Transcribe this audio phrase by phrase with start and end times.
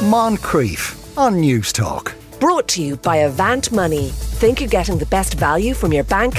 [0.00, 2.14] Moncrieff on Newstalk.
[2.40, 4.08] Brought to you by Avant Money.
[4.08, 6.38] Think you're getting the best value from your bank?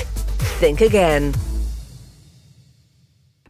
[0.58, 1.36] Think again.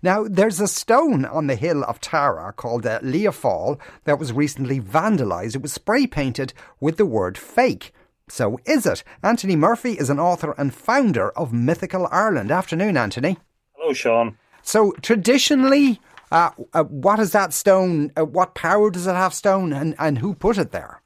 [0.04, 4.34] Now, there's a stone on the hill of Tara called uh, Lia Fáil that was
[4.34, 5.56] recently vandalised.
[5.56, 7.94] It was spray painted with the word fake.
[8.28, 9.06] So is it?
[9.24, 12.52] Anthony Murphy is an author and founder of Mythical Ireland.
[12.52, 13.38] Afternoon, Anthony.
[13.78, 14.38] Hello, Sean.
[14.62, 16.02] So traditionally,
[16.32, 18.12] uh, uh, what is that stone?
[18.18, 21.02] Uh, what power does it have, stone, and, and who put it there?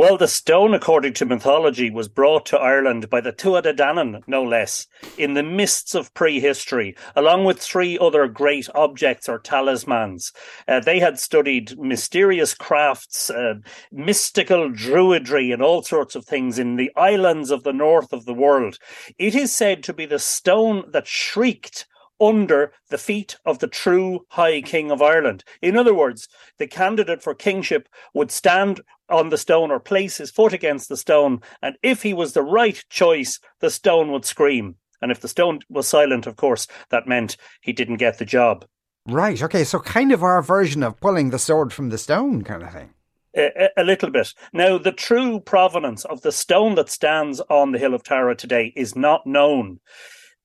[0.00, 4.22] Well, the stone, according to mythology, was brought to Ireland by the Tuatha De Danann,
[4.26, 4.86] no less,
[5.18, 10.32] in the mists of prehistory, along with three other great objects or talismans.
[10.66, 13.56] Uh, they had studied mysterious crafts, uh,
[13.92, 18.32] mystical druidry, and all sorts of things in the islands of the north of the
[18.32, 18.78] world.
[19.18, 21.84] It is said to be the stone that shrieked
[22.20, 25.44] under the feet of the true High King of Ireland.
[25.62, 30.30] In other words, the candidate for kingship would stand on the stone or place his
[30.30, 34.76] foot against the stone, and if he was the right choice, the stone would scream.
[35.02, 38.66] And if the stone was silent, of course, that meant he didn't get the job.
[39.06, 42.62] Right, okay, so kind of our version of pulling the sword from the stone kind
[42.62, 42.90] of thing.
[43.36, 44.34] A, a, little bit.
[44.52, 48.72] Now, the true provenance of the stone that stands on the Hill of Tara today
[48.74, 49.78] is not known.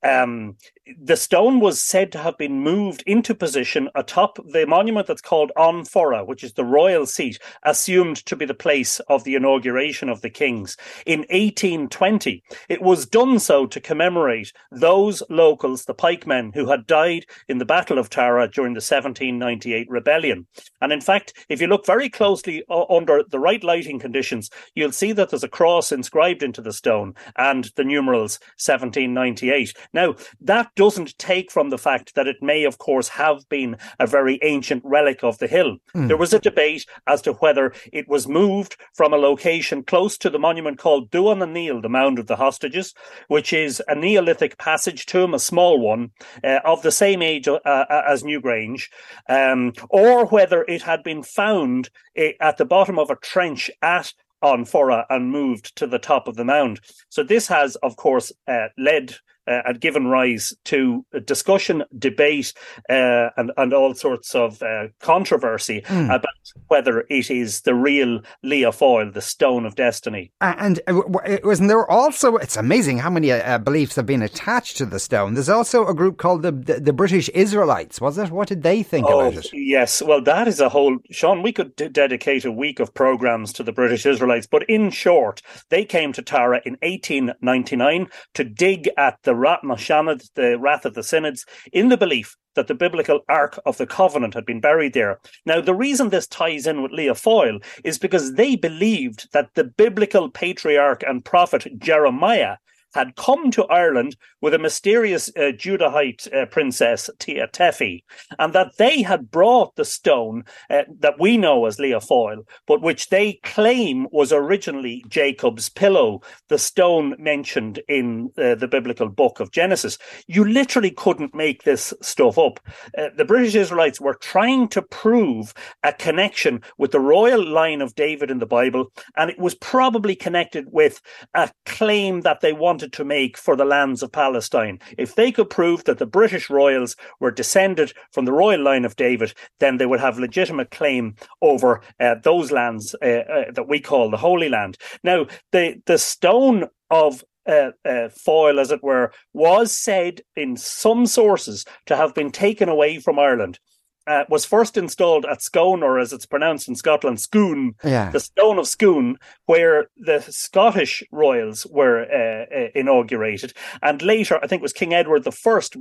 [0.03, 0.57] Um,
[0.99, 5.51] the stone was said to have been moved into position atop the monument that's called
[5.55, 10.09] An Forradh, which is the royal seat, assumed to be the place of the inauguration
[10.09, 10.77] of the kings.
[11.07, 17.25] In 1820, it was done so to commemorate those locals, the pikemen, who had died
[17.47, 20.45] in the Battle of Tara during the 1798 rebellion.
[20.81, 24.91] And in fact, if you look very closely uh, under the right lighting conditions, you'll
[24.91, 29.73] see that there's a cross inscribed into the stone and the numerals 1798.
[29.91, 34.07] Now, that doesn't take from the fact that it may, of course, have been a
[34.07, 35.77] very ancient relic of the hill.
[35.95, 36.07] Mm.
[36.07, 40.29] There was a debate as to whether it was moved from a location close to
[40.29, 42.93] the monument called Duma na nGiall, the Mound of the Hostages,
[43.27, 46.11] which is a Neolithic passage tomb, a small one,
[46.43, 48.89] uh, of the same age uh, uh as Newgrange,
[49.29, 54.13] um, or whether it had been found uh, at the bottom of a trench at
[54.41, 56.79] An Forradh and moved to the top of the mound.
[57.09, 59.15] So this has, of course, uh, led
[59.47, 62.53] uh, had given rise to discussion, debate,
[62.89, 66.05] uh, and and all sorts of uh, controversy mm.
[66.05, 66.25] about
[66.67, 70.31] whether it is the real Lia Fáil, the Stone of Destiny.
[70.41, 71.01] And uh,
[71.43, 72.37] wasn't there also?
[72.37, 75.33] It's amazing how many uh, beliefs have been attached to the stone.
[75.33, 78.01] There's also a group called the, the, the British Israelites.
[78.01, 78.31] Was it?
[78.31, 79.49] What did they think oh, about it?
[79.53, 80.97] Yes, well, that is a whole.
[81.11, 84.89] Sean, we could d- dedicate a week of programs to the British Israelites, but in
[84.89, 90.57] short, they came to Tara in 1899 to dig at the Ráth na Seanadh, the
[90.59, 94.45] Rath of the Synods, in the belief that the biblical Ark of the Covenant had
[94.45, 95.19] been buried there.
[95.45, 99.63] Now, the reason this ties in with Lia Fáil is because they believed that the
[99.63, 102.57] biblical patriarch and prophet Jeremiah
[102.95, 108.03] had come to Ireland with a mysterious uh, Judahite uh, princess, Tea Tephi,
[108.39, 112.81] and that they had brought the stone uh, that we know as Lia Fáil, but
[112.81, 119.39] which they claim was originally Jacob's pillow, the stone mentioned in uh, the biblical book
[119.41, 119.97] of Genesis.
[120.27, 122.59] You literally couldn't make this stuff up.
[122.97, 127.95] Uh, the British Israelites were trying to prove a connection with the royal line of
[127.95, 131.01] David in the Bible, and it was probably connected with
[131.33, 134.79] a claim that they wanted wanted to make for the lands of Palestine.
[134.97, 138.95] If they could prove that the British royals were descended from the royal line of
[138.95, 143.79] David, then they would have legitimate claim over uh, those lands uh, uh, that we
[143.79, 144.77] call the Holy Land.
[145.03, 151.07] Now, the the stone of uh, uh, Fáil, as it were, was said in some
[151.07, 153.59] sources to have been taken away from Ireland
[154.07, 158.11] uh, was first installed at Scone, or as it's pronounced in Scotland, Scone, yeah.
[158.11, 163.53] the Stone of Scone, where the Scottish royals were uh, uh, inaugurated.
[163.81, 165.31] And later, I think it was King Edward I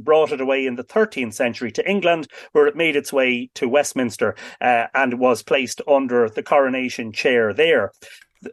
[0.05, 3.69] brought it away in the 13th century to England, where it made its way to
[3.69, 7.93] Westminster uh, and was placed under the coronation chair there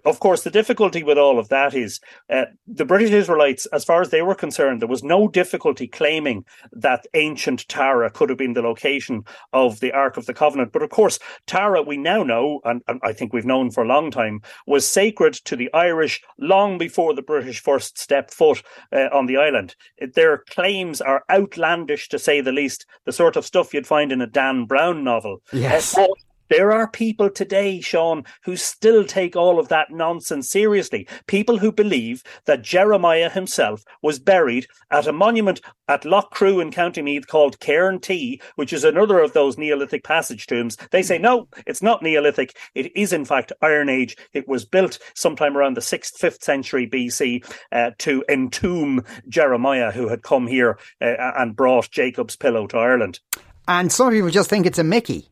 [0.05, 1.99] of course, the difficulty with all of that is
[2.29, 6.45] uh, the British Israelites, as far as they were concerned, there was no difficulty claiming
[6.71, 9.23] that ancient Tara could have been the location
[9.53, 10.71] of the Ark of the Covenant.
[10.71, 13.87] But of course, Tara, we now know, and, and I think we've known for a
[13.87, 19.09] long time, was sacred to the Irish long before the British first stepped foot uh,
[19.13, 19.75] on the island.
[20.15, 24.21] Their claims are outlandish, to say the least, the sort of stuff you'd find in
[24.21, 25.41] a Dan Brown novel.
[25.51, 25.97] Yes.
[25.97, 26.07] Uh,
[26.51, 31.07] There are people today, Sean, who still take all of that nonsense seriously.
[31.25, 37.01] People who believe that Jeremiah himself was buried at a monument at Loughcrew in County
[37.01, 40.75] Meath called Cairn T, which is another of those Neolithic passage tombs.
[40.91, 42.57] They say, no, it's not Neolithic.
[42.75, 44.17] It is, in fact, Iron Age.
[44.33, 50.09] It was built sometime around the 6th, 5th century BC uh, to entomb Jeremiah, who
[50.09, 53.21] had come here uh, and brought Jacob's pillow to Ireland.
[53.69, 55.30] And some people just think it's a Mickey.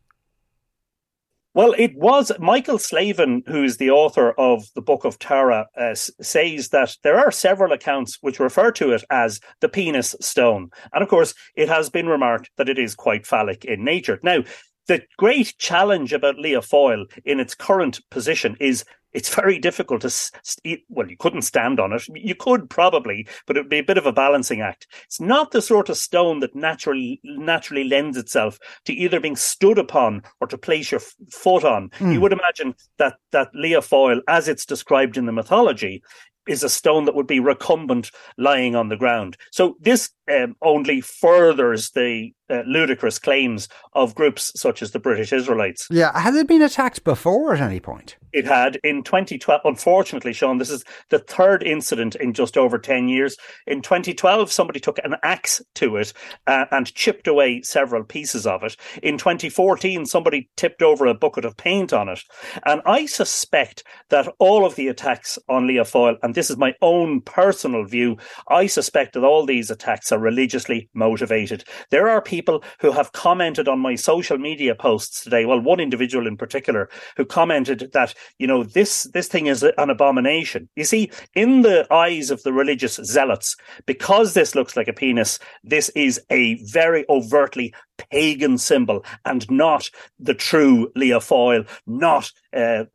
[1.60, 6.70] Well, it was Michael Slavin, who's the author of the Book of Tara, uh, says
[6.70, 10.70] that there are several accounts which refer to it as the penis stone.
[10.94, 14.22] And of course, it has been remarked that it is quite phallic in nature.
[14.24, 14.46] Now,
[14.90, 18.84] the great challenge about Lia Fáil in its current position is
[19.14, 23.56] it's very difficult to st- well you couldn't stand on it you could probably but
[23.56, 26.40] it would be a bit of a balancing act it's not the sort of stone
[26.40, 31.16] that naturally naturally lends itself to either being stood upon or to place your f-
[31.32, 32.14] foot on mm.
[32.14, 36.04] you would imagine that that Fáil as it's described in the mythology
[36.50, 39.38] is a stone that would be recumbent lying on the ground.
[39.52, 45.32] So this um, only furthers the uh, ludicrous claims of groups such as the British
[45.32, 45.88] Israelites.
[45.92, 48.18] Yeah, had it been attacked before at any point?
[48.32, 49.62] It had in 2012.
[49.64, 53.38] Unfortunately, Sean, this is the third incident in just over 10 years.
[53.66, 56.14] In 2012, somebody took an axe to it
[56.48, 58.76] uh, and chipped away several pieces of it.
[59.02, 62.22] In 2014, somebody tipped over a bucket of paint on it.
[62.66, 66.76] And I suspect that all of the attacks on Lia Fáil, and this is my
[66.82, 68.18] own personal view,
[68.48, 71.64] I suspect that all these attacks are religiously motivated.
[71.90, 75.46] There are people who have commented on my social media posts today.
[75.46, 79.90] Well, one individual in particular who commented that you know this this thing is an
[79.90, 80.70] abomination.
[80.76, 83.56] You see, in the eyes of the religious zealots,
[83.86, 89.90] because this looks like a penis, this is a very overtly pagan symbol and not
[90.20, 92.86] the true Lia Fáil, not uh,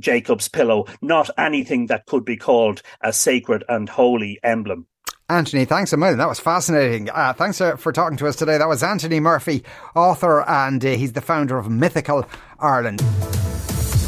[0.00, 4.86] Jacob's pillow, not anything that could be called a sacred and holy emblem.
[5.30, 6.18] Anthony, thanks a million.
[6.18, 7.08] That was fascinating.
[7.08, 8.58] Uh, thanks uh, for talking to us today.
[8.58, 12.28] That was Anthony Murphy, author, and uh, he's the founder of Mythical
[12.60, 12.98] Ireland.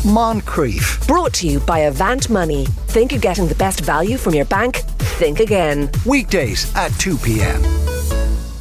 [0.04, 1.06] Moncrieff.
[1.06, 2.66] Brought to you by Avant Money.
[2.88, 4.76] Think you're getting the best value from your bank?
[5.16, 5.90] Think again.
[6.04, 7.64] Weekdays at 2 p.m.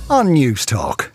[0.10, 1.15] on Newstalk.